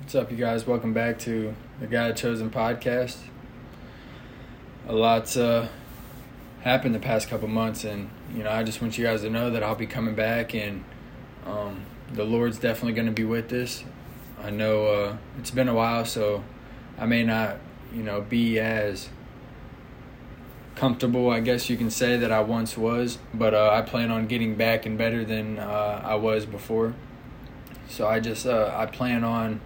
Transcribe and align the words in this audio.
What's 0.00 0.14
up, 0.14 0.30
you 0.32 0.36
guys? 0.36 0.66
Welcome 0.66 0.92
back 0.92 1.20
to 1.20 1.54
the 1.78 1.86
God 1.86 2.16
Chosen 2.16 2.50
podcast. 2.50 3.18
A 4.88 4.92
lot's 4.92 5.36
uh, 5.36 5.68
happened 6.62 6.96
the 6.96 7.00
past 7.00 7.28
couple 7.28 7.46
months, 7.46 7.84
and 7.84 8.10
you 8.34 8.42
know, 8.42 8.50
I 8.50 8.64
just 8.64 8.82
want 8.82 8.98
you 8.98 9.04
guys 9.04 9.20
to 9.20 9.30
know 9.30 9.50
that 9.50 9.62
I'll 9.62 9.76
be 9.76 9.86
coming 9.86 10.16
back, 10.16 10.52
and 10.52 10.84
um, 11.46 11.82
the 12.12 12.24
Lord's 12.24 12.58
definitely 12.58 12.94
going 12.94 13.06
to 13.06 13.12
be 13.12 13.24
with 13.24 13.50
this. 13.50 13.84
I 14.42 14.50
know 14.50 14.86
uh, 14.86 15.16
it's 15.38 15.52
been 15.52 15.68
a 15.68 15.74
while, 15.74 16.04
so 16.04 16.42
I 16.98 17.06
may 17.06 17.22
not, 17.22 17.58
you 17.94 18.02
know, 18.02 18.22
be 18.22 18.58
as 18.58 19.10
comfortable, 20.74 21.30
I 21.30 21.38
guess 21.38 21.70
you 21.70 21.76
can 21.76 21.90
say, 21.90 22.16
that 22.16 22.32
I 22.32 22.40
once 22.40 22.76
was, 22.76 23.18
but 23.32 23.54
uh, 23.54 23.70
I 23.70 23.82
plan 23.82 24.10
on 24.10 24.26
getting 24.26 24.56
back 24.56 24.86
and 24.86 24.98
better 24.98 25.24
than 25.24 25.58
uh, 25.58 26.02
I 26.02 26.16
was 26.16 26.46
before. 26.46 26.94
So 27.88 28.08
I 28.08 28.18
just 28.18 28.46
uh, 28.46 28.72
I 28.74 28.86
plan 28.86 29.24
on 29.24 29.60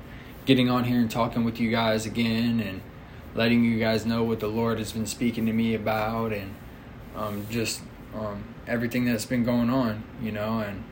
getting 0.44 0.70
on 0.70 0.84
here 0.84 0.98
and 0.98 1.10
talking 1.10 1.44
with 1.44 1.58
you 1.58 1.70
guys 1.70 2.06
again 2.06 2.60
and 2.60 2.80
letting 3.34 3.64
you 3.64 3.78
guys 3.78 4.06
know 4.06 4.22
what 4.22 4.40
the 4.40 4.46
Lord 4.46 4.78
has 4.78 4.92
been 4.92 5.06
speaking 5.06 5.46
to 5.46 5.52
me 5.52 5.74
about 5.74 6.32
and 6.32 6.54
um, 7.16 7.46
just 7.50 7.80
um, 8.14 8.44
everything 8.66 9.04
that's 9.04 9.26
been 9.26 9.44
going 9.44 9.70
on, 9.70 10.04
you 10.22 10.32
know. 10.32 10.60
And 10.60 10.84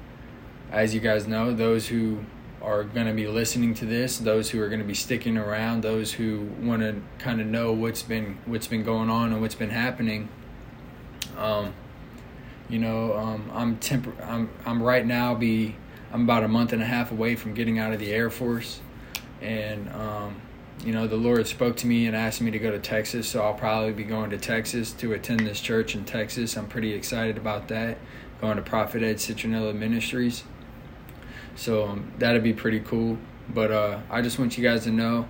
as 0.70 0.94
you 0.94 1.00
guys 1.00 1.26
know, 1.26 1.52
those 1.52 1.88
who 1.88 2.24
are 2.60 2.84
going 2.84 3.06
to 3.06 3.12
be 3.12 3.26
listening 3.26 3.74
to 3.74 3.84
this, 3.84 4.18
those 4.18 4.50
who 4.50 4.60
are 4.60 4.68
going 4.68 4.80
to 4.80 4.86
be 4.86 4.94
sticking 4.94 5.36
around, 5.36 5.82
those 5.82 6.12
who 6.12 6.48
want 6.60 6.82
to 6.82 7.00
kind 7.18 7.40
of 7.40 7.46
know 7.46 7.72
what's 7.72 8.02
been 8.02 8.38
what's 8.46 8.66
been 8.66 8.82
going 8.82 9.10
on 9.10 9.32
and 9.32 9.40
what's 9.40 9.54
been 9.54 9.70
happening. 9.70 10.28
Um, 11.36 11.74
you 12.68 12.78
know, 12.78 13.16
um, 13.16 13.50
I'm 13.52 13.76
temp- 13.78 14.20
I'm 14.22 14.50
I'm 14.64 14.82
right 14.82 15.04
now 15.04 15.34
be 15.34 15.76
I'm 16.12 16.22
about 16.22 16.44
a 16.44 16.48
month 16.48 16.72
and 16.72 16.82
a 16.82 16.86
half 16.86 17.12
away 17.12 17.36
from 17.36 17.54
getting 17.54 17.78
out 17.78 17.92
of 17.92 17.98
the 17.98 18.12
Air 18.12 18.30
Force 18.30 18.80
and 19.42 19.88
um, 19.90 20.40
you 20.84 20.92
know 20.92 21.06
the 21.06 21.16
Lord 21.16 21.46
spoke 21.46 21.76
to 21.78 21.86
me 21.86 22.06
and 22.06 22.16
asked 22.16 22.40
me 22.40 22.50
to 22.50 22.58
go 22.58 22.70
to 22.70 22.78
Texas, 22.78 23.28
so 23.28 23.42
I'll 23.42 23.54
probably 23.54 23.92
be 23.92 24.04
going 24.04 24.30
to 24.30 24.38
Texas 24.38 24.92
to 24.92 25.12
attend 25.12 25.40
this 25.40 25.60
church 25.60 25.94
in 25.94 26.04
Texas. 26.04 26.56
I'm 26.56 26.68
pretty 26.68 26.92
excited 26.92 27.36
about 27.36 27.68
that. 27.68 27.98
Going 28.40 28.56
to 28.56 28.62
Prophet 28.62 29.02
Ed 29.02 29.16
Citronnelli 29.16 29.74
Ministries, 29.74 30.44
so 31.54 31.88
um, 31.88 32.12
that'd 32.18 32.42
be 32.42 32.52
pretty 32.52 32.80
cool. 32.80 33.18
But 33.52 33.70
uh, 33.70 34.00
I 34.10 34.22
just 34.22 34.38
want 34.38 34.56
you 34.56 34.64
guys 34.64 34.84
to 34.84 34.90
know 34.90 35.28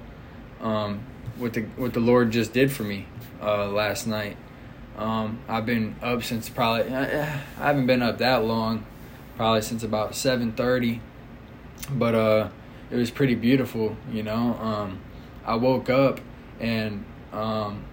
um, 0.61 1.05
what 1.37 1.55
the 1.55 1.63
what 1.77 1.93
the 1.93 2.01
Lord 2.01 2.31
just 2.31 2.53
did 2.53 2.71
for 2.71 2.85
me 2.85 3.07
uh, 3.41 3.69
last 3.69 4.07
night. 4.07 4.37
Um, 4.97 5.41
I've 5.49 5.67
been 5.67 5.97
up 6.03 6.23
since 6.23 6.49
probably 6.49 6.95
I 6.95 7.41
haven't 7.57 7.87
been 7.87 8.03
up 8.03 8.19
that 8.19 8.45
long, 8.45 8.87
probably 9.37 9.63
since 9.63 9.83
about 9.83 10.15
seven 10.15 10.53
thirty, 10.53 11.01
but 11.91 12.15
uh 12.15 12.49
it 12.93 12.97
was 12.97 13.11
pretty 13.11 13.35
beautiful, 13.35 13.97
you 14.13 14.23
know. 14.23 14.55
Um, 14.61 15.01
I 15.45 15.55
woke 15.57 15.89
up 15.89 16.21
and 16.61 17.05
um, 17.33 17.85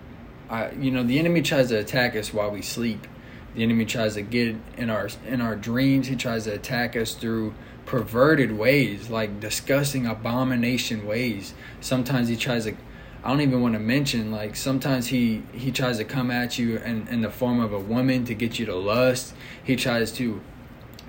I, 0.49 0.71
you 0.71 0.91
know, 0.91 1.03
the 1.03 1.17
enemy 1.17 1.41
tries 1.41 1.69
to 1.69 1.79
attack 1.79 2.15
us 2.15 2.33
while 2.33 2.51
we 2.51 2.61
sleep. 2.61 3.07
The 3.55 3.63
enemy 3.63 3.85
tries 3.85 4.15
to 4.15 4.21
get 4.21 4.55
in 4.77 4.89
our 4.89 5.09
in 5.25 5.41
our 5.41 5.55
dreams. 5.55 6.07
He 6.07 6.15
tries 6.15 6.43
to 6.43 6.53
attack 6.53 6.95
us 6.95 7.15
through 7.15 7.55
perverted 7.85 8.57
ways, 8.57 9.09
like 9.09 9.39
disgusting 9.39 10.05
abomination 10.05 11.07
ways. 11.07 11.53
Sometimes 11.81 12.27
he 12.27 12.35
tries 12.35 12.65
to 12.65 12.75
I 13.23 13.29
don't 13.29 13.41
even 13.41 13.61
want 13.61 13.73
to 13.73 13.79
mention 13.79 14.31
like 14.31 14.55
sometimes 14.55 15.07
he 15.07 15.43
he 15.53 15.71
tries 15.71 15.97
to 15.97 16.03
come 16.03 16.29
at 16.29 16.59
you 16.59 16.77
in, 16.77 17.07
in 17.07 17.21
the 17.21 17.31
form 17.31 17.59
of 17.59 17.73
a 17.73 17.79
woman 17.79 18.25
to 18.25 18.33
get 18.33 18.59
you 18.59 18.65
to 18.65 18.75
lust. 18.75 19.33
He 19.63 19.75
tries 19.75 20.11
to 20.13 20.41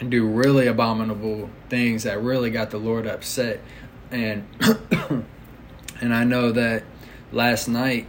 do 0.08 0.26
really 0.26 0.66
abominable 0.66 1.50
things 1.68 2.04
that 2.04 2.22
really 2.22 2.50
got 2.50 2.70
the 2.70 2.78
Lord 2.78 3.06
upset. 3.06 3.60
And 4.10 4.46
and 6.00 6.14
I 6.14 6.24
know 6.24 6.52
that 6.52 6.84
last 7.32 7.68
night 7.68 8.06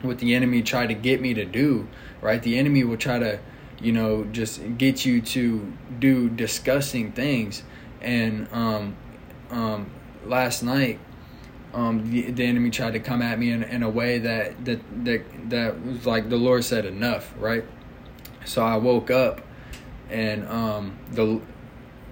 what 0.00 0.18
the 0.18 0.34
enemy 0.34 0.62
tried 0.62 0.88
to 0.88 0.94
get 0.94 1.20
me 1.20 1.34
to 1.34 1.44
do, 1.44 1.86
right? 2.20 2.42
The 2.42 2.58
enemy 2.58 2.82
will 2.82 2.96
try 2.96 3.18
to, 3.18 3.38
you 3.80 3.92
know, 3.92 4.24
just 4.24 4.60
get 4.78 5.04
you 5.04 5.20
to 5.20 5.72
do 5.98 6.28
disgusting 6.28 7.12
things. 7.12 7.62
And 8.00 8.48
um 8.52 8.96
um 9.50 9.90
last 10.24 10.62
night 10.62 10.98
um, 11.74 12.10
the, 12.10 12.30
the 12.30 12.44
enemy 12.44 12.70
tried 12.70 12.92
to 12.92 13.00
come 13.00 13.22
at 13.22 13.38
me 13.38 13.50
in, 13.50 13.62
in 13.62 13.82
a 13.82 13.88
way 13.88 14.18
that, 14.18 14.64
that 14.64 15.04
that 15.04 15.50
that 15.50 15.86
was 15.86 16.06
like 16.06 16.28
the 16.28 16.36
Lord 16.36 16.64
said 16.64 16.84
enough, 16.84 17.32
right? 17.38 17.64
So 18.44 18.62
I 18.62 18.76
woke 18.76 19.10
up 19.10 19.40
and 20.10 20.46
um, 20.48 20.98
the 21.10 21.40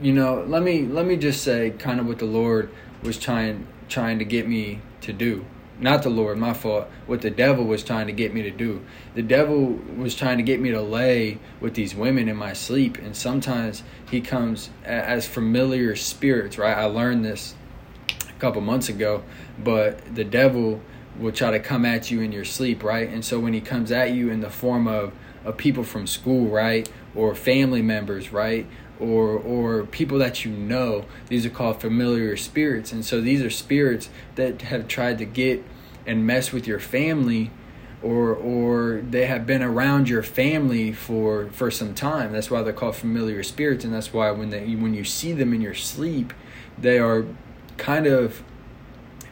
you 0.01 0.13
know 0.13 0.45
let 0.47 0.63
me 0.63 0.87
let 0.87 1.07
me 1.07 1.17
just 1.17 1.43
say 1.43 1.71
kind 1.71 2.01
of 2.01 2.07
what 2.07 2.19
the 2.19 2.25
lord 2.25 2.71
was 3.03 3.19
trying 3.19 3.67
trying 3.89 4.19
to 4.19 4.25
get 4.25 4.49
me 4.49 4.81
to 5.03 5.13
do. 5.13 5.45
Not 5.79 6.03
the 6.03 6.11
lord 6.11 6.37
my 6.37 6.53
fault 6.53 6.89
what 7.07 7.23
the 7.23 7.31
devil 7.31 7.65
was 7.65 7.83
trying 7.83 8.07
to 8.07 8.13
get 8.13 8.35
me 8.35 8.43
to 8.43 8.51
do. 8.51 8.85
The 9.15 9.23
devil 9.23 9.79
was 9.97 10.15
trying 10.15 10.37
to 10.37 10.43
get 10.43 10.61
me 10.61 10.71
to 10.71 10.81
lay 10.83 11.39
with 11.59 11.75
these 11.75 11.95
women 11.95 12.29
in 12.29 12.37
my 12.37 12.53
sleep 12.53 12.99
and 12.99 13.17
sometimes 13.17 13.83
he 14.11 14.21
comes 14.21 14.71
as 14.85 15.27
familiar 15.27 15.97
spirits 15.97 16.59
right? 16.59 16.77
I 16.77 16.85
learned 16.85 17.25
this 17.25 17.55
a 18.29 18.33
couple 18.35 18.61
months 18.61 18.89
ago 18.91 19.23
but 19.63 20.15
the 20.15 20.25
devil 20.25 20.83
will 21.19 21.33
try 21.33 21.51
to 21.51 21.61
come 21.61 21.85
at 21.85 22.11
you 22.11 22.21
in 22.21 22.31
your 22.31 22.45
sleep 22.45 22.85
right? 22.85 23.09
And 23.09 23.25
so 23.25 23.41
when 23.41 23.55
he 23.55 23.63
comes 23.63 23.91
at 23.91 24.13
you 24.13 24.31
in 24.31 24.41
the 24.41 24.51
form 24.51 24.87
of 24.87 25.13
of 25.45 25.57
people 25.57 25.83
from 25.83 26.07
school 26.07 26.49
right 26.49 26.91
or 27.15 27.35
family 27.35 27.83
members, 27.83 28.33
right? 28.33 28.67
Or 28.99 29.31
or 29.31 29.85
people 29.85 30.19
that 30.19 30.45
you 30.45 30.51
know. 30.51 31.05
These 31.29 31.47
are 31.47 31.51
called 31.51 31.81
familiar 31.81 32.37
spirits. 32.37 32.93
And 32.93 33.05
so 33.05 33.21
these 33.21 33.43
are 33.43 33.51
spirits 33.51 34.09
that 34.35 34.63
have 34.63 34.89
tried 34.89 35.19
to 35.19 35.25
get 35.25 35.65
and 36.07 36.27
mess 36.27 36.53
with 36.53 36.67
your 36.67 36.81
family 36.81 37.51
or 38.03 38.35
or 38.35 39.03
they 39.09 39.27
have 39.27 39.47
been 39.47 39.63
around 39.63 40.09
your 40.09 40.23
family 40.23 40.93
for 40.93 41.49
for 41.53 41.71
some 41.71 41.95
time. 41.95 42.33
That's 42.33 42.51
why 42.51 42.63
they're 42.63 42.73
called 42.73 42.97
familiar 42.97 43.43
spirits 43.43 43.85
and 43.85 43.93
that's 43.93 44.13
why 44.13 44.31
when 44.31 44.51
they 44.51 44.75
when 44.75 44.95
you 44.95 45.05
see 45.05 45.33
them 45.33 45.53
in 45.53 45.61
your 45.61 45.75
sleep, 45.75 46.33
they 46.79 46.99
are 46.99 47.27
kind 47.77 48.07
of 48.07 48.43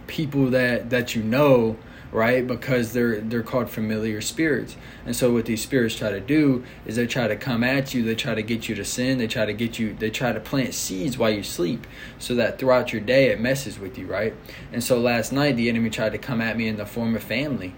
people 0.07 0.51
that 0.51 0.91
that 0.91 1.15
you 1.15 1.23
know 1.23 1.77
right? 2.11 2.47
Because 2.47 2.93
they're 2.93 3.21
they're 3.21 3.43
called 3.43 3.71
familiar 3.71 4.21
spirits. 4.21 4.77
And 5.05 5.15
so 5.15 5.33
what 5.33 5.47
these 5.47 5.63
spirits 5.63 5.97
try 5.97 6.11
to 6.11 6.21
do 6.21 6.65
is 6.87 6.97
they 6.97 7.07
try 7.07 7.29
to 7.29 7.37
come 7.37 7.63
at 7.63 7.93
you, 7.93 8.03
they 8.03 8.15
try 8.15 8.35
to 8.35 8.43
get 8.43 8.69
you 8.69 8.75
to 8.77 8.85
sin, 8.85 9.19
they 9.19 9.27
try 9.27 9.45
to 9.45 9.53
get 9.53 9.79
you 9.79 9.95
they 9.95 10.11
try 10.11 10.33
to 10.33 10.41
plant 10.41 10.75
seeds 10.75 11.19
while 11.19 11.31
you 11.31 11.43
sleep 11.43 11.87
so 12.19 12.35
that 12.35 12.59
throughout 12.59 12.93
your 12.93 13.03
day 13.03 13.31
it 13.31 13.41
messes 13.41 13.79
with 13.79 13.99
you, 13.99 14.07
right? 14.07 14.35
And 14.73 14.83
so 14.83 14.99
last 14.99 15.33
night 15.33 15.57
the 15.57 15.69
enemy 15.69 15.91
tried 15.91 16.13
to 16.13 16.19
come 16.19 16.41
at 16.41 16.57
me 16.57 16.69
in 16.69 16.77
the 16.77 16.87
form 16.87 17.15
of 17.15 17.23
family. 17.23 17.75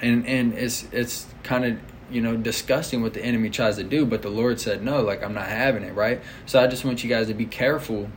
And 0.00 0.26
and 0.26 0.54
it's 0.54 0.86
it's 0.92 1.26
kind 1.42 1.64
of 1.64 1.78
you 2.10 2.20
know 2.20 2.36
disgusting 2.36 3.02
what 3.02 3.14
the 3.14 3.24
enemy 3.24 3.50
tries 3.50 3.76
to 3.76 3.84
do, 3.84 4.06
but 4.06 4.22
the 4.22 4.30
Lord 4.30 4.60
said 4.60 4.82
no, 4.82 5.02
like 5.02 5.22
I'm 5.22 5.34
not 5.34 5.48
having 5.48 5.82
it, 5.82 5.94
right? 5.94 6.20
So 6.46 6.60
I 6.60 6.66
just 6.68 6.84
want 6.84 7.02
you 7.02 7.10
guys 7.10 7.26
to 7.26 7.34
be 7.34 7.46
careful 7.46 8.08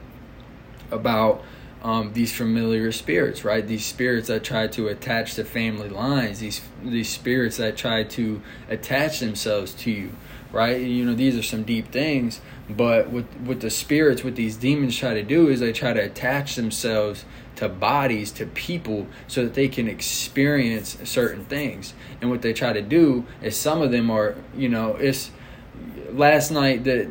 about 0.92 1.44
um, 1.84 2.14
these 2.14 2.36
familiar 2.36 2.92
spirits, 2.92 3.46
right? 3.46 3.66
These 3.66 3.86
spirits 3.86 4.28
that 4.28 4.44
try 4.44 4.68
to 4.68 4.88
attach 4.88 5.36
to 5.36 5.44
family 5.44 5.90
lines, 5.90 6.40
these 6.40 6.62
these 6.84 7.10
spirits 7.10 7.58
that 7.58 7.78
try 7.78 8.04
to 8.04 8.42
attach 8.70 9.20
themselves 9.20 9.74
to 9.76 9.92
you, 9.92 10.12
right? 10.52 10.82
You 10.82 11.06
know, 11.06 11.14
these 11.14 11.38
are 11.38 11.44
some 11.44 11.64
deep 11.64 11.92
things, 11.92 12.42
but 12.70 13.10
what 13.10 13.26
what 13.42 13.60
the 13.60 13.70
spirits, 13.70 14.24
what 14.24 14.36
these 14.36 14.58
demons 14.58 14.98
try 14.98 15.14
to 15.14 15.24
do 15.24 15.48
is 15.48 15.60
they 15.60 15.74
try 15.74 15.94
to 15.94 16.02
attach 16.02 16.56
themselves 16.56 17.26
to 17.58 17.70
bodies, 17.70 18.32
to 18.32 18.46
people, 18.46 19.08
so 19.28 19.44
that 19.44 19.54
they 19.54 19.68
can 19.68 19.88
experience 19.88 20.98
certain 21.04 21.46
things. 21.46 21.94
And 22.20 22.30
what 22.30 22.42
they 22.42 22.54
try 22.54 22.74
to 22.74 22.82
do 22.82 23.26
is 23.42 23.56
some 23.56 23.82
of 23.82 23.92
them 23.92 24.10
are, 24.10 24.36
you 24.58 24.70
know, 24.70 24.96
it's 24.96 25.32
last 26.12 26.52
night 26.52 26.84
that 26.86 27.10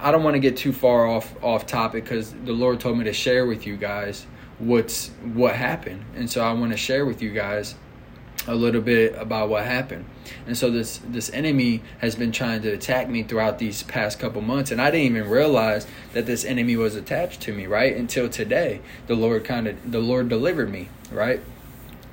I 0.00 0.10
don't 0.10 0.22
want 0.24 0.34
to 0.34 0.40
get 0.40 0.56
too 0.56 0.72
far 0.72 1.06
off 1.06 1.32
off 1.42 1.66
topic 1.66 2.04
because 2.04 2.32
the 2.32 2.52
Lord 2.52 2.80
told 2.80 2.98
me 2.98 3.04
to 3.04 3.12
share 3.12 3.46
with 3.46 3.66
you 3.66 3.76
guys 3.76 4.26
what's 4.58 5.08
what 5.34 5.54
happened, 5.54 6.04
and 6.16 6.30
so 6.30 6.42
I 6.42 6.52
want 6.52 6.72
to 6.72 6.78
share 6.78 7.04
with 7.04 7.22
you 7.22 7.30
guys 7.30 7.74
a 8.46 8.54
little 8.54 8.80
bit 8.80 9.14
about 9.16 9.48
what 9.48 9.64
happened. 9.64 10.06
And 10.46 10.56
so 10.56 10.70
this 10.70 11.00
this 11.04 11.30
enemy 11.32 11.82
has 11.98 12.14
been 12.14 12.32
trying 12.32 12.62
to 12.62 12.72
attack 12.72 13.08
me 13.08 13.22
throughout 13.22 13.58
these 13.58 13.82
past 13.82 14.18
couple 14.18 14.40
months 14.40 14.70
and 14.70 14.80
I 14.80 14.90
didn't 14.90 15.16
even 15.16 15.28
realize 15.28 15.86
that 16.12 16.26
this 16.26 16.44
enemy 16.44 16.76
was 16.76 16.94
attached 16.94 17.42
to 17.42 17.52
me, 17.52 17.66
right? 17.66 17.94
Until 17.94 18.28
today. 18.28 18.80
The 19.06 19.14
Lord 19.14 19.44
kind 19.44 19.66
of 19.66 19.90
the 19.90 20.00
Lord 20.00 20.28
delivered 20.28 20.70
me, 20.70 20.88
right? 21.10 21.40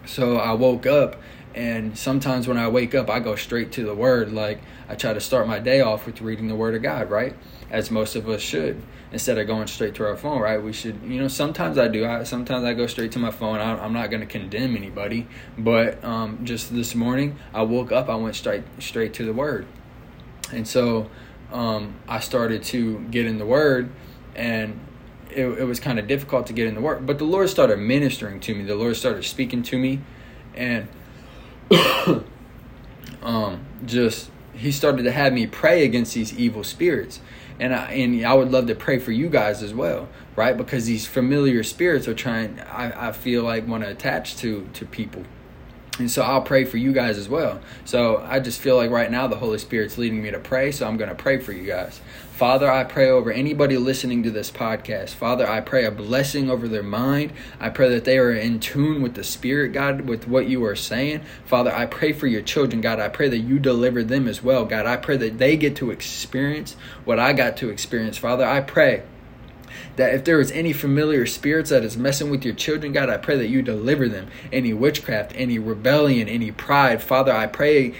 So 0.05 0.37
I 0.37 0.53
woke 0.53 0.85
up 0.85 1.21
and 1.55 1.97
sometimes 1.97 2.47
when 2.47 2.57
I 2.57 2.67
wake 2.67 2.93
up 2.95 3.09
I 3.09 3.19
go 3.19 3.35
straight 3.35 3.71
to 3.73 3.83
the 3.83 3.95
word. 3.95 4.31
Like 4.31 4.59
I 4.87 4.95
try 4.95 5.13
to 5.13 5.21
start 5.21 5.47
my 5.47 5.59
day 5.59 5.81
off 5.81 6.05
with 6.05 6.21
reading 6.21 6.47
the 6.47 6.55
word 6.55 6.75
of 6.75 6.81
God, 6.81 7.09
right? 7.09 7.35
as 7.69 7.91
most 7.91 8.15
of 8.15 8.27
us 8.29 8.41
should. 8.41 8.81
Instead 9.11 9.37
of 9.37 9.47
going 9.47 9.67
straight 9.67 9.95
to 9.95 10.05
our 10.05 10.17
phone 10.17 10.41
right? 10.41 10.61
We 10.61 10.73
should 10.73 11.01
you 11.03 11.21
know 11.21 11.27
sometimes 11.27 11.77
i 11.77 11.87
do. 11.87 12.05
I, 12.05 12.23
sometimes 12.23 12.65
i 12.65 12.73
go 12.73 12.87
straight 12.87 13.13
to 13.13 13.19
my 13.19 13.31
phone. 13.31 13.59
I, 13.59 13.85
am 13.85 13.93
not 13.93 14.09
going 14.09 14.21
to 14.21 14.27
condemn 14.27 14.75
anybody. 14.75 15.27
But 15.57 16.03
um, 16.03 16.43
just 16.43 16.73
this 16.73 16.93
morning 16.93 17.37
i 17.53 17.61
woke 17.61 17.91
up 17.91 18.09
i 18.09 18.15
went 18.15 18.35
straight 18.35 18.63
straight 18.79 19.13
to 19.15 19.25
the 19.25 19.33
word. 19.33 19.65
And 20.51 20.67
so 20.67 21.09
um, 21.51 21.95
i 22.07 22.19
started 22.19 22.63
to 22.65 22.99
get 23.11 23.25
in 23.25 23.37
the 23.37 23.45
word 23.45 23.89
and 24.35 24.79
it, 25.29 25.45
it 25.45 25.63
was 25.63 25.79
kind 25.79 25.99
of 25.99 26.07
difficult 26.07 26.47
to 26.47 26.53
get 26.53 26.67
in 26.67 26.75
the 26.75 26.81
word. 26.81 27.05
But 27.05 27.17
the 27.17 27.25
Lord 27.25 27.49
started 27.49 27.79
ministering 27.79 28.39
to 28.41 28.55
me. 28.55 28.63
The 28.63 28.75
Lord 28.75 28.95
started 28.95 29.23
speaking 29.23 29.61
to 29.63 29.77
me, 29.77 29.99
and 30.55 30.87
um, 33.21 33.65
just 33.85 34.29
He 34.53 34.71
started 34.71 35.03
to 35.03 35.11
have 35.11 35.33
me 35.33 35.47
pray 35.47 35.83
against 35.83 36.13
these 36.13 36.33
evil 36.37 36.63
spirits. 36.63 37.19
And 37.59 37.73
I 37.73 37.91
and 37.91 38.25
I 38.25 38.33
would 38.33 38.51
love 38.51 38.67
to 38.67 38.75
pray 38.75 38.99
for 38.99 39.11
you 39.11 39.29
guys 39.29 39.63
as 39.63 39.73
well, 39.73 40.07
right? 40.35 40.55
Because 40.55 40.85
these 40.85 41.07
familiar 41.07 41.63
spirits 41.63 42.07
are 42.07 42.13
trying. 42.13 42.59
I, 42.59 43.09
I 43.09 43.11
feel 43.11 43.43
like 43.43 43.67
want 43.67 43.83
to 43.83 43.89
attach 43.89 44.37
to 44.37 44.69
to 44.73 44.85
people 44.85 45.23
and 45.99 46.09
so 46.09 46.21
I'll 46.21 46.41
pray 46.41 46.65
for 46.65 46.77
you 46.77 46.93
guys 46.93 47.17
as 47.17 47.27
well. 47.27 47.59
So 47.85 48.17
I 48.17 48.39
just 48.39 48.59
feel 48.59 48.75
like 48.75 48.91
right 48.91 49.09
now 49.09 49.27
the 49.27 49.35
Holy 49.35 49.57
Spirit's 49.57 49.97
leading 49.97 50.21
me 50.21 50.31
to 50.31 50.39
pray, 50.39 50.71
so 50.71 50.87
I'm 50.87 50.97
going 50.97 51.09
to 51.09 51.15
pray 51.15 51.39
for 51.39 51.51
you 51.51 51.65
guys. 51.65 51.99
Father, 52.37 52.69
I 52.69 52.83
pray 52.83 53.09
over 53.09 53.31
anybody 53.31 53.77
listening 53.77 54.21
to 54.21 54.29
this 54.29 54.51
podcast. 54.51 55.15
Father, 55.15 55.49
I 55.49 55.59
pray 55.59 55.85
a 55.85 55.91
blessing 55.91 56.51
over 56.51 56.67
their 56.67 56.83
mind. 56.83 57.33
I 57.59 57.69
pray 57.69 57.89
that 57.89 58.05
they 58.05 58.19
are 58.19 58.31
in 58.31 58.59
tune 58.59 59.01
with 59.01 59.15
the 59.15 59.23
Spirit, 59.23 59.69
God, 59.69 60.01
with 60.01 60.27
what 60.27 60.47
you 60.47 60.63
are 60.65 60.75
saying. 60.75 61.21
Father, 61.45 61.73
I 61.73 61.87
pray 61.87 62.13
for 62.13 62.27
your 62.27 62.43
children, 62.43 62.79
God. 62.79 62.99
I 62.99 63.09
pray 63.09 63.27
that 63.29 63.39
you 63.39 63.57
deliver 63.57 64.03
them 64.03 64.27
as 64.27 64.43
well, 64.43 64.65
God. 64.65 64.85
I 64.85 64.97
pray 64.97 65.17
that 65.17 65.39
they 65.39 65.57
get 65.57 65.75
to 65.77 65.89
experience 65.89 66.75
what 67.05 67.17
I 67.17 67.33
got 67.33 67.57
to 67.57 67.69
experience. 67.69 68.19
Father, 68.19 68.45
I 68.45 68.61
pray 68.61 69.01
that 69.95 70.13
if 70.13 70.23
there 70.25 70.39
is 70.39 70.51
any 70.51 70.73
familiar 70.73 71.25
spirits 71.25 71.69
that 71.69 71.83
is 71.83 71.97
messing 71.97 72.29
with 72.29 72.45
your 72.45 72.53
children, 72.53 72.91
God, 72.91 73.09
I 73.09 73.17
pray 73.17 73.37
that 73.37 73.47
you 73.47 73.61
deliver 73.61 74.07
them. 74.07 74.27
Any 74.51 74.73
witchcraft, 74.73 75.33
any 75.35 75.59
rebellion, 75.59 76.27
any 76.27 76.51
pride, 76.51 77.01
Father, 77.01 77.31
I 77.31 77.47
pray 77.47 77.93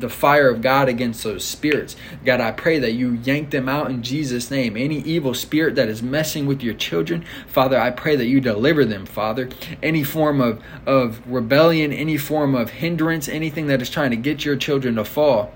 the 0.00 0.08
fire 0.08 0.48
of 0.48 0.62
God 0.62 0.88
against 0.88 1.22
those 1.22 1.44
spirits. 1.44 1.96
God, 2.24 2.40
I 2.40 2.52
pray 2.52 2.78
that 2.78 2.92
you 2.92 3.12
yank 3.22 3.50
them 3.50 3.68
out 3.68 3.90
in 3.90 4.02
Jesus' 4.02 4.50
name. 4.50 4.76
Any 4.76 5.00
evil 5.00 5.34
spirit 5.34 5.74
that 5.76 5.88
is 5.88 6.02
messing 6.02 6.46
with 6.46 6.62
your 6.62 6.74
children, 6.74 7.24
Father, 7.46 7.78
I 7.78 7.90
pray 7.90 8.16
that 8.16 8.26
you 8.26 8.40
deliver 8.40 8.84
them, 8.84 9.06
Father. 9.06 9.48
Any 9.82 10.02
form 10.04 10.40
of, 10.40 10.62
of 10.86 11.26
rebellion, 11.30 11.92
any 11.92 12.16
form 12.16 12.54
of 12.54 12.70
hindrance, 12.70 13.28
anything 13.28 13.66
that 13.66 13.82
is 13.82 13.90
trying 13.90 14.10
to 14.10 14.16
get 14.16 14.44
your 14.44 14.56
children 14.56 14.96
to 14.96 15.04
fall. 15.04 15.52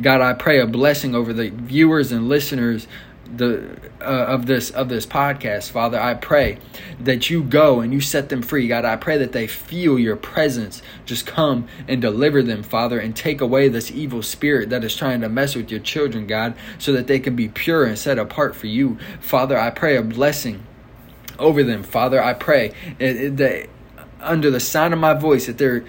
God, 0.00 0.20
I 0.20 0.32
pray 0.32 0.60
a 0.60 0.66
blessing 0.66 1.14
over 1.14 1.32
the 1.32 1.50
viewers 1.50 2.12
and 2.12 2.28
listeners 2.28 2.86
the 3.36 3.76
uh, 4.00 4.04
of 4.04 4.46
this 4.46 4.70
of 4.70 4.88
this 4.88 5.06
podcast 5.06 5.70
father 5.70 5.98
i 5.98 6.14
pray 6.14 6.58
that 7.00 7.30
you 7.30 7.42
go 7.42 7.80
and 7.80 7.92
you 7.92 8.00
set 8.00 8.28
them 8.28 8.42
free. 8.42 8.68
God 8.68 8.84
i 8.84 8.96
pray 8.96 9.16
that 9.18 9.32
they 9.32 9.46
feel 9.46 9.98
your 9.98 10.16
presence. 10.16 10.82
Just 11.04 11.26
come 11.26 11.68
and 11.88 12.00
deliver 12.00 12.42
them 12.42 12.62
father 12.62 12.98
and 12.98 13.14
take 13.14 13.40
away 13.40 13.68
this 13.68 13.90
evil 13.90 14.22
spirit 14.22 14.70
that 14.70 14.84
is 14.84 14.96
trying 14.96 15.20
to 15.20 15.28
mess 15.28 15.54
with 15.54 15.70
your 15.70 15.80
children 15.80 16.26
god 16.26 16.54
so 16.78 16.92
that 16.92 17.06
they 17.06 17.18
can 17.18 17.36
be 17.36 17.48
pure 17.48 17.84
and 17.84 17.98
set 17.98 18.18
apart 18.18 18.54
for 18.54 18.66
you. 18.66 18.98
Father 19.20 19.58
i 19.58 19.70
pray 19.70 19.96
a 19.96 20.02
blessing 20.02 20.64
over 21.38 21.62
them. 21.62 21.82
Father 21.82 22.22
i 22.22 22.32
pray 22.32 22.72
that 22.98 23.68
under 24.20 24.50
the 24.50 24.60
sound 24.60 24.94
of 24.94 25.00
my 25.00 25.14
voice 25.14 25.46
that 25.46 25.58
they're 25.58 25.84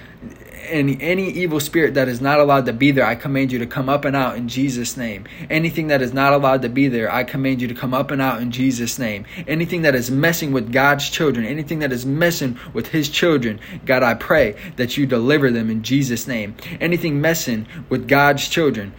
any 0.67 0.97
any 1.01 1.29
evil 1.29 1.59
spirit 1.59 1.93
that 1.93 2.07
is 2.07 2.21
not 2.21 2.39
allowed 2.39 2.65
to 2.65 2.73
be 2.73 2.91
there, 2.91 3.05
I 3.05 3.15
command 3.15 3.51
you 3.51 3.59
to 3.59 3.65
come 3.65 3.89
up 3.89 4.05
and 4.05 4.15
out 4.15 4.37
in 4.37 4.47
Jesus' 4.47 4.97
name. 4.97 5.25
Anything 5.49 5.87
that 5.87 6.01
is 6.01 6.13
not 6.13 6.33
allowed 6.33 6.61
to 6.63 6.69
be 6.69 6.87
there, 6.87 7.11
I 7.11 7.23
command 7.23 7.61
you 7.61 7.67
to 7.67 7.73
come 7.73 7.93
up 7.93 8.11
and 8.11 8.21
out 8.21 8.41
in 8.41 8.51
Jesus' 8.51 8.99
name. 8.99 9.25
Anything 9.47 9.83
that 9.83 9.95
is 9.95 10.11
messing 10.11 10.51
with 10.51 10.71
God's 10.71 11.09
children, 11.09 11.45
anything 11.45 11.79
that 11.79 11.91
is 11.91 12.05
messing 12.05 12.57
with 12.73 12.87
His 12.87 13.09
children, 13.09 13.59
God, 13.85 14.03
I 14.03 14.13
pray 14.13 14.55
that 14.75 14.97
you 14.97 15.05
deliver 15.05 15.51
them 15.51 15.69
in 15.69 15.83
Jesus' 15.83 16.27
name. 16.27 16.55
Anything 16.79 17.21
messing 17.21 17.67
with 17.89 18.07
God's 18.07 18.47
children, 18.47 18.93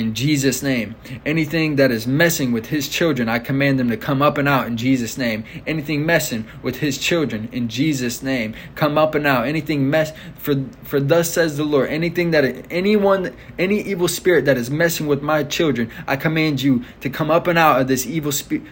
in 0.00 0.14
Jesus' 0.14 0.62
name. 0.62 0.96
Anything 1.26 1.76
that 1.76 1.90
is 1.90 2.06
messing 2.06 2.52
with 2.52 2.66
his 2.66 2.88
children, 2.88 3.28
I 3.28 3.38
command 3.38 3.78
them 3.78 3.90
to 3.90 3.96
come 3.96 4.22
up 4.22 4.38
and 4.38 4.48
out 4.48 4.66
in 4.66 4.76
Jesus' 4.76 5.18
name. 5.18 5.44
Anything 5.66 6.06
messing 6.06 6.46
with 6.62 6.76
his 6.76 6.98
children, 6.98 7.48
in 7.52 7.68
Jesus' 7.68 8.22
name, 8.22 8.54
come 8.74 8.96
up 8.96 9.14
and 9.14 9.26
out. 9.26 9.46
Anything 9.46 9.90
mess 9.90 10.12
for 10.38 10.64
for 10.82 10.98
thus 10.98 11.30
says 11.30 11.56
the 11.56 11.64
Lord. 11.64 11.90
Anything 11.90 12.30
that 12.30 12.44
anyone, 12.70 13.36
any 13.58 13.82
evil 13.82 14.08
spirit 14.08 14.46
that 14.46 14.56
is 14.56 14.70
messing 14.70 15.06
with 15.06 15.22
my 15.22 15.44
children, 15.44 15.90
I 16.06 16.16
command 16.16 16.62
you 16.62 16.84
to 17.02 17.10
come 17.10 17.30
up 17.30 17.46
and 17.46 17.58
out 17.58 17.80
of 17.80 17.86
this 17.86 18.06
evil 18.06 18.32
spirit. 18.32 18.64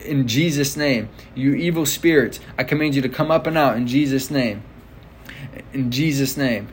In 0.00 0.26
Jesus' 0.26 0.76
name, 0.76 1.08
you 1.34 1.54
evil 1.54 1.86
spirits, 1.86 2.40
I 2.58 2.64
command 2.64 2.94
you 2.94 3.02
to 3.02 3.08
come 3.08 3.30
up 3.30 3.46
and 3.46 3.56
out 3.56 3.76
in 3.76 3.86
Jesus' 3.86 4.30
name. 4.30 4.62
In 5.72 5.90
Jesus' 5.90 6.36
name. 6.36 6.68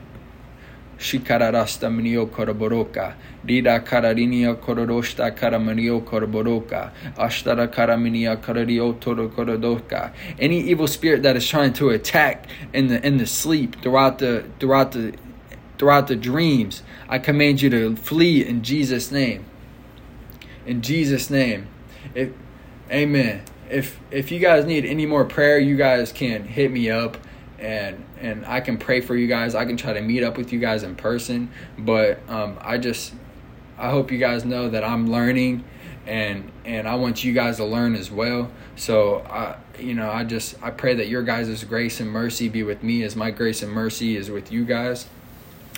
Shikararasta 1.01 1.89
minio 1.89 2.27
koroboroka. 2.27 3.15
Dida 3.43 3.83
kararinia 3.83 4.55
kororosta 4.55 5.35
karamanio 5.35 6.01
koroboroka. 6.03 6.91
Ashtara 7.17 7.67
karaminia 7.67 8.37
karario 8.37 8.93
korodoka. 8.93 10.13
Any 10.39 10.59
evil 10.59 10.87
spirit 10.87 11.23
that 11.23 11.35
is 11.35 11.47
trying 11.47 11.73
to 11.73 11.89
attack 11.89 12.47
in 12.71 12.87
the 12.87 13.05
in 13.05 13.17
the 13.17 13.25
sleep 13.25 13.81
throughout 13.81 14.19
the 14.19 14.45
throughout 14.59 14.91
the 14.91 15.15
throughout 15.79 16.07
the 16.07 16.15
dreams, 16.15 16.83
I 17.09 17.17
command 17.17 17.63
you 17.63 17.71
to 17.71 17.95
flee 17.95 18.45
in 18.45 18.61
Jesus' 18.61 19.11
name. 19.11 19.45
In 20.67 20.83
Jesus' 20.83 21.31
name. 21.31 21.67
If 22.13 22.29
Amen. 22.91 23.41
If 23.71 23.99
if 24.11 24.31
you 24.31 24.37
guys 24.39 24.65
need 24.65 24.85
any 24.85 25.07
more 25.07 25.25
prayer, 25.25 25.57
you 25.57 25.77
guys 25.77 26.11
can 26.11 26.43
hit 26.43 26.71
me 26.71 26.91
up 26.91 27.17
and 27.61 28.03
and 28.19 28.45
I 28.45 28.59
can 28.59 28.77
pray 28.77 29.01
for 29.01 29.15
you 29.15 29.27
guys. 29.27 29.55
I 29.55 29.65
can 29.65 29.77
try 29.77 29.93
to 29.93 30.01
meet 30.01 30.23
up 30.23 30.37
with 30.37 30.51
you 30.51 30.59
guys 30.59 30.83
in 30.83 30.95
person, 30.95 31.51
but 31.77 32.19
um, 32.27 32.57
I 32.59 32.77
just 32.77 33.13
I 33.77 33.89
hope 33.89 34.11
you 34.11 34.17
guys 34.17 34.43
know 34.43 34.69
that 34.69 34.83
I'm 34.83 35.09
learning, 35.09 35.63
and 36.05 36.51
and 36.65 36.87
I 36.87 36.95
want 36.95 37.23
you 37.23 37.33
guys 37.33 37.57
to 37.57 37.65
learn 37.65 37.95
as 37.95 38.11
well. 38.11 38.51
So 38.75 39.19
I 39.29 39.57
you 39.79 39.93
know 39.93 40.09
I 40.09 40.23
just 40.23 40.61
I 40.61 40.71
pray 40.71 40.95
that 40.95 41.07
your 41.07 41.23
guys' 41.23 41.63
grace 41.63 41.99
and 41.99 42.09
mercy 42.09 42.49
be 42.49 42.63
with 42.63 42.83
me 42.83 43.03
as 43.03 43.15
my 43.15 43.31
grace 43.31 43.61
and 43.61 43.71
mercy 43.71 44.17
is 44.17 44.29
with 44.29 44.51
you 44.51 44.65
guys 44.65 45.07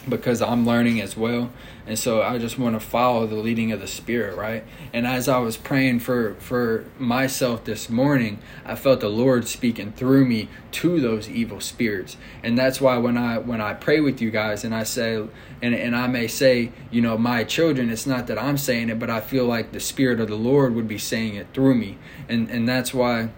because 0.07 0.41
I'm 0.41 0.65
learning 0.65 0.99
as 1.01 1.15
well. 1.15 1.49
And 1.85 1.97
so 1.97 2.21
I 2.21 2.37
just 2.37 2.57
want 2.57 2.75
to 2.75 2.79
follow 2.79 3.27
the 3.27 3.35
leading 3.35 3.71
of 3.71 3.81
the 3.81 3.87
Spirit, 3.87 4.37
right? 4.37 4.63
And 4.93 5.05
as 5.05 5.27
I 5.27 5.39
was 5.39 5.57
praying 5.57 5.99
for 5.99 6.35
for 6.35 6.85
myself 6.97 7.65
this 7.65 7.89
morning, 7.89 8.39
I 8.65 8.75
felt 8.75 9.01
the 9.01 9.09
Lord 9.09 9.47
speaking 9.47 9.91
through 9.91 10.25
me 10.25 10.49
to 10.73 10.99
those 10.99 11.29
evil 11.29 11.59
spirits. 11.59 12.17
And 12.41 12.57
that's 12.57 12.79
why 12.79 12.97
when 12.97 13.17
I 13.17 13.37
when 13.37 13.61
I 13.61 13.73
pray 13.73 13.99
with 13.99 14.21
you 14.21 14.31
guys 14.31 14.63
and 14.63 14.73
I 14.73 14.83
say 14.83 15.25
and 15.61 15.75
and 15.75 15.95
I 15.95 16.07
may 16.07 16.27
say, 16.27 16.71
you 16.89 17.01
know, 17.01 17.17
my 17.17 17.43
children, 17.43 17.89
it's 17.89 18.07
not 18.07 18.27
that 18.27 18.41
I'm 18.41 18.57
saying 18.57 18.89
it, 18.89 18.99
but 18.99 19.09
I 19.09 19.19
feel 19.19 19.45
like 19.45 19.71
the 19.71 19.79
Spirit 19.79 20.19
of 20.19 20.29
the 20.29 20.35
Lord 20.35 20.75
would 20.75 20.87
be 20.87 20.97
saying 20.97 21.35
it 21.35 21.47
through 21.53 21.75
me. 21.75 21.97
And 22.29 22.49
and 22.49 22.67
that's 22.67 22.93
why 22.93 23.29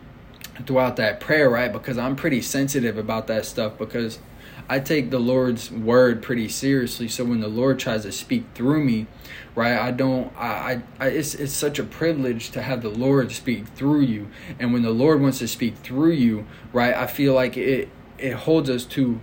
throughout 0.65 0.95
that 0.97 1.19
prayer, 1.19 1.49
right? 1.49 1.71
Because 1.71 1.97
I'm 1.97 2.15
pretty 2.15 2.41
sensitive 2.41 2.97
about 2.97 3.27
that 3.27 3.45
stuff 3.45 3.77
because 3.77 4.19
I 4.67 4.79
take 4.79 5.11
the 5.11 5.19
Lord's 5.19 5.71
word 5.71 6.23
pretty 6.23 6.49
seriously. 6.49 7.07
So 7.07 7.23
when 7.23 7.39
the 7.39 7.47
Lord 7.47 7.77
tries 7.77 8.03
to 8.03 8.11
speak 8.11 8.45
through 8.55 8.83
me, 8.83 9.07
right, 9.53 9.77
I 9.77 9.91
don't. 9.91 10.35
I, 10.35 10.81
I, 10.99 11.07
it's 11.07 11.35
it's 11.35 11.53
such 11.53 11.77
a 11.77 11.83
privilege 11.83 12.51
to 12.51 12.61
have 12.61 12.81
the 12.81 12.89
Lord 12.89 13.31
speak 13.31 13.67
through 13.69 14.01
you. 14.01 14.27
And 14.59 14.73
when 14.73 14.81
the 14.81 14.91
Lord 14.91 15.21
wants 15.21 15.39
to 15.39 15.47
speak 15.47 15.77
through 15.77 16.13
you, 16.13 16.47
right, 16.73 16.95
I 16.95 17.07
feel 17.07 17.33
like 17.33 17.57
it 17.57 17.89
it 18.17 18.33
holds 18.33 18.69
us 18.69 18.85
to 18.85 19.19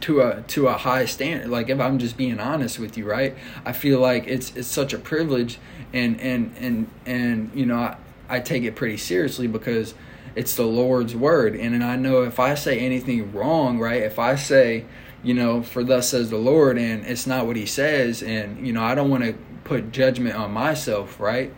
to 0.00 0.20
a 0.20 0.42
to 0.42 0.68
a 0.68 0.74
high 0.74 1.06
standard 1.06 1.48
like 1.48 1.70
if 1.70 1.80
i'm 1.80 1.98
just 1.98 2.16
being 2.16 2.38
honest 2.38 2.78
with 2.78 2.98
you 2.98 3.06
right 3.06 3.34
i 3.64 3.72
feel 3.72 4.00
like 4.00 4.26
it's 4.26 4.54
it's 4.54 4.68
such 4.68 4.92
a 4.92 4.98
privilege 4.98 5.58
and 5.94 6.20
and 6.20 6.54
and 6.58 6.90
and 7.06 7.50
you 7.54 7.64
know 7.64 7.78
i, 7.78 7.96
I 8.28 8.40
take 8.40 8.64
it 8.64 8.76
pretty 8.76 8.98
seriously 8.98 9.46
because 9.46 9.94
it's 10.38 10.54
the 10.54 10.64
Lord's 10.64 11.16
word. 11.16 11.56
And, 11.56 11.74
and 11.74 11.82
I 11.82 11.96
know 11.96 12.22
if 12.22 12.38
I 12.38 12.54
say 12.54 12.78
anything 12.78 13.32
wrong, 13.32 13.80
right, 13.80 14.02
if 14.02 14.20
I 14.20 14.36
say, 14.36 14.84
you 15.24 15.34
know, 15.34 15.64
for 15.64 15.82
thus 15.82 16.10
says 16.10 16.30
the 16.30 16.38
Lord, 16.38 16.78
and 16.78 17.04
it's 17.04 17.26
not 17.26 17.44
what 17.44 17.56
he 17.56 17.66
says, 17.66 18.22
and, 18.22 18.64
you 18.64 18.72
know, 18.72 18.84
I 18.84 18.94
don't 18.94 19.10
want 19.10 19.24
to 19.24 19.34
put 19.64 19.90
judgment 19.90 20.36
on 20.36 20.52
myself, 20.52 21.18
right? 21.18 21.52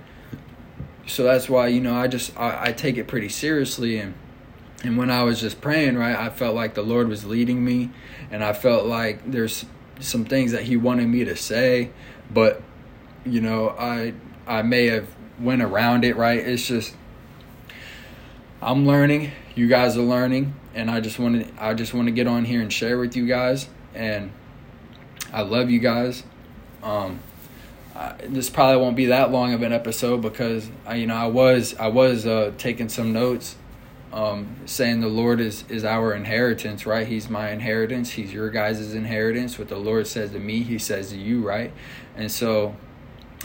So 1.07 1.25
that's 1.25 1.47
why, 1.47 1.67
you 1.67 1.81
know, 1.81 1.95
I 1.95 2.09
just, 2.09 2.35
I, 2.39 2.69
I 2.69 2.73
take 2.73 2.97
it 2.97 3.07
pretty 3.07 3.29
seriously. 3.29 3.99
And, 3.99 4.15
and 4.83 4.97
when 4.97 5.11
I 5.11 5.25
was 5.25 5.43
just 5.43 5.61
praying, 5.61 5.99
right, 5.99 6.17
I 6.17 6.31
felt 6.31 6.55
like 6.55 6.73
the 6.73 6.83
Lord 6.83 7.07
was 7.09 7.27
leading 7.27 7.63
me, 7.63 7.91
and 8.31 8.43
I 8.43 8.55
felt 8.55 8.87
like 8.87 9.31
there's 9.31 9.67
some 9.99 10.25
things 10.25 10.53
that 10.53 10.63
he 10.63 10.79
wanted 10.79 11.07
me 11.09 11.27
to 11.27 11.37
say, 11.37 11.91
but, 12.33 12.63
you 13.27 13.43
know, 13.43 13.77
I, 13.79 14.15
I 14.47 14.63
may 14.63 14.87
have 14.87 15.07
went 15.39 15.61
around 15.61 16.07
it, 16.07 16.17
right? 16.17 16.39
It's 16.39 16.67
just, 16.67 16.95
I'm 18.63 18.87
learning, 18.87 19.33
you 19.55 19.69
guys 19.69 19.97
are 19.97 20.03
learning, 20.03 20.55
and 20.75 20.91
I 20.91 21.01
just 21.01 21.19
want 21.19 21.47
to 21.47 21.65
I 21.65 21.75
just 21.75 21.95
want 21.95 22.09
to 22.09 22.13
get 22.13 22.27
on 22.27 22.45
here 22.45 22.61
and 22.61 22.73
share 22.73 22.99
with 22.99 23.17
you 23.17 23.27
guys 23.27 23.69
and 23.95 24.33
I 25.33 25.43
love 25.43 25.71
you 25.71 25.79
guys. 25.79 26.23
Um 26.83 27.21
I, 27.95 28.15
this 28.29 28.49
probably 28.49 28.81
won't 28.81 28.97
be 28.97 29.07
that 29.07 29.31
long 29.31 29.53
of 29.53 29.63
an 29.63 29.73
episode 29.73 30.23
because 30.23 30.71
I, 30.87 30.95
you 30.97 31.07
know 31.07 31.17
I 31.17 31.27
was 31.27 31.75
I 31.77 31.89
was 31.89 32.27
uh, 32.27 32.53
taking 32.57 32.89
some 32.89 33.13
notes, 33.13 33.57
um, 34.13 34.57
saying 34.65 35.01
the 35.01 35.09
Lord 35.09 35.41
is 35.41 35.65
is 35.69 35.85
our 35.85 36.15
inheritance, 36.15 36.87
right? 36.87 37.07
He's 37.07 37.29
my 37.29 37.51
inheritance. 37.51 38.11
He's 38.11 38.33
your 38.33 38.49
guys' 38.49 38.95
inheritance. 38.95 39.59
What 39.59 39.69
the 39.69 39.77
Lord 39.77 40.07
says 40.07 40.31
to 40.31 40.39
me, 40.39 40.63
He 40.63 40.79
says 40.79 41.11
to 41.11 41.19
you, 41.19 41.47
right? 41.47 41.73
And 42.17 42.31
so, 42.31 42.77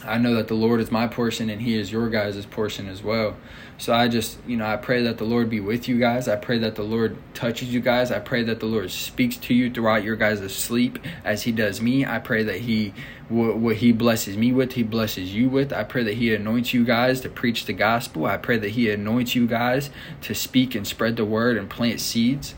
I 0.04 0.18
know 0.18 0.36
that 0.36 0.48
the 0.48 0.56
Lord 0.56 0.82
is 0.82 0.92
my 0.92 1.08
portion 1.08 1.50
and 1.50 1.62
He 1.62 1.78
is 1.78 1.92
your 1.92 2.10
guys' 2.10 2.46
portion 2.46 2.88
as 2.88 3.02
well. 3.02 3.36
So 3.78 3.94
I 3.94 4.08
just, 4.08 4.38
you 4.48 4.56
know, 4.56 4.66
I 4.66 4.78
pray 4.78 5.04
that 5.04 5.18
the 5.18 5.25
Lord 5.25 5.50
be 5.50 5.60
with 5.60 5.88
you 5.88 6.00
guys. 6.00 6.28
I 6.28 6.36
pray 6.36 6.58
that 6.60 6.75
the 6.75 6.84
Lord 6.84 7.18
touches 7.34 7.74
you 7.74 7.82
guys. 7.82 8.12
I 8.12 8.20
pray 8.20 8.44
that 8.44 8.60
the 8.60 8.66
Lord 8.66 8.90
speaks 8.92 9.36
to 9.38 9.54
you 9.54 9.70
throughout 9.70 10.04
your 10.04 10.16
guys' 10.16 10.56
sleep 10.56 11.00
as 11.24 11.44
He 11.44 11.52
does 11.52 11.82
me. 11.82 12.06
I 12.06 12.20
pray 12.20 12.44
that 12.44 12.62
He, 12.62 12.94
what 13.30 13.78
He 13.78 13.92
blesses 13.92 14.38
me 14.38 14.52
with, 14.52 14.74
He 14.74 14.84
blesses 14.84 15.34
you 15.34 15.50
with. 15.50 15.74
I 15.74 15.84
pray 15.84 16.04
that 16.04 16.16
He 16.16 16.34
anoints 16.34 16.74
you 16.74 16.86
guys 16.86 17.22
to 17.22 17.30
preach 17.30 17.66
the 17.66 17.74
gospel. 17.74 18.25
I 18.25 18.38
pray 18.38 18.58
that 18.58 18.70
He 18.70 18.90
anoints 18.90 19.36
you 19.36 19.48
guys 19.48 19.90
to 20.22 20.34
speak 20.34 20.75
and 20.75 20.88
spread 20.88 21.16
the 21.16 21.25
word 21.25 21.58
and 21.58 21.70
plant 21.70 22.00
seeds 22.00 22.56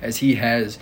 as 0.00 0.18
He 0.18 0.36
has 0.36 0.78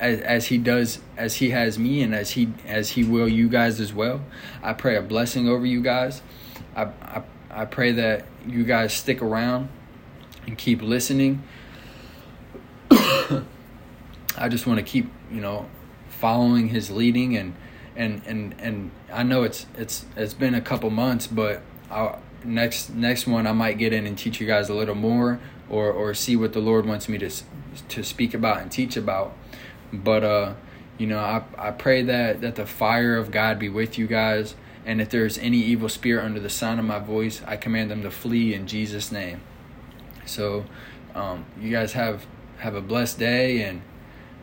as, 0.00 0.20
as 0.20 0.46
he 0.46 0.58
does 0.58 0.98
as 1.16 1.36
he 1.36 1.50
has 1.50 1.78
me 1.78 2.02
and 2.02 2.14
as 2.14 2.30
he 2.30 2.52
as 2.66 2.90
he 2.90 3.04
will 3.04 3.28
you 3.28 3.48
guys 3.48 3.78
as 3.78 3.92
well. 3.92 4.22
I 4.62 4.72
pray 4.72 4.96
a 4.96 5.02
blessing 5.02 5.48
over 5.48 5.66
you 5.66 5.82
guys. 5.82 6.22
I 6.74 6.84
i, 7.02 7.22
I 7.50 7.64
pray 7.66 7.92
that 7.92 8.24
you 8.46 8.64
guys 8.64 8.92
stick 8.92 9.22
around 9.22 9.68
and 10.46 10.56
keep 10.56 10.82
listening. 10.82 11.42
I 12.90 14.48
just 14.48 14.66
want 14.66 14.78
to 14.78 14.84
keep 14.84 15.10
you 15.30 15.40
know 15.40 15.66
following 16.08 16.68
his 16.68 16.90
leading 16.90 17.36
and 17.36 17.54
and 17.96 18.22
and 18.26 18.54
and 18.58 18.90
i 19.12 19.22
know 19.22 19.42
it's 19.42 19.66
it's 19.76 20.04
it's 20.16 20.34
been 20.34 20.54
a 20.54 20.60
couple 20.60 20.90
months 20.90 21.26
but 21.26 21.62
i 21.90 22.16
next 22.44 22.90
next 22.90 23.26
one 23.26 23.46
i 23.46 23.52
might 23.52 23.78
get 23.78 23.92
in 23.92 24.06
and 24.06 24.16
teach 24.16 24.40
you 24.40 24.46
guys 24.46 24.68
a 24.68 24.74
little 24.74 24.94
more 24.94 25.40
or 25.68 25.90
or 25.90 26.14
see 26.14 26.36
what 26.36 26.52
the 26.52 26.60
lord 26.60 26.86
wants 26.86 27.08
me 27.08 27.18
to 27.18 27.30
to 27.88 28.02
speak 28.02 28.34
about 28.34 28.60
and 28.60 28.70
teach 28.70 28.96
about 28.96 29.34
but 29.92 30.24
uh, 30.24 30.54
you 30.98 31.06
know, 31.06 31.18
I 31.18 31.42
I 31.56 31.70
pray 31.70 32.02
that 32.02 32.40
that 32.40 32.56
the 32.56 32.66
fire 32.66 33.16
of 33.16 33.30
God 33.30 33.58
be 33.58 33.68
with 33.68 33.98
you 33.98 34.06
guys, 34.06 34.54
and 34.84 35.00
if 35.00 35.10
there's 35.10 35.38
any 35.38 35.58
evil 35.58 35.88
spirit 35.88 36.24
under 36.24 36.40
the 36.40 36.50
sound 36.50 36.80
of 36.80 36.86
my 36.86 36.98
voice, 36.98 37.42
I 37.46 37.56
command 37.56 37.90
them 37.90 38.02
to 38.02 38.10
flee 38.10 38.54
in 38.54 38.66
Jesus' 38.66 39.10
name. 39.10 39.40
So, 40.26 40.64
um, 41.14 41.46
you 41.60 41.70
guys 41.70 41.94
have 41.94 42.26
have 42.58 42.74
a 42.74 42.80
blessed 42.80 43.18
day 43.18 43.62
and 43.62 43.82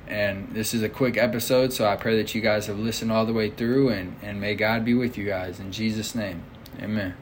and 0.07 0.49
this 0.53 0.73
is 0.73 0.81
a 0.81 0.89
quick 0.89 1.17
episode 1.17 1.71
so 1.71 1.85
i 1.85 1.95
pray 1.95 2.17
that 2.17 2.33
you 2.33 2.41
guys 2.41 2.65
have 2.65 2.79
listened 2.79 3.11
all 3.11 3.25
the 3.25 3.33
way 3.33 3.49
through 3.49 3.89
and 3.89 4.15
and 4.21 4.41
may 4.41 4.55
god 4.55 4.83
be 4.83 4.93
with 4.93 5.17
you 5.17 5.25
guys 5.25 5.59
in 5.59 5.71
jesus 5.71 6.15
name 6.15 6.43
amen 6.81 7.13